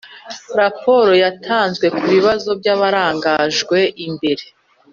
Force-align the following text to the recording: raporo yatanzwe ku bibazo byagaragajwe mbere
raporo 0.59 1.11
yatanzwe 1.23 1.85
ku 1.97 2.03
bibazo 2.13 2.49
byagaragajwe 2.59 3.77
mbere 4.15 4.45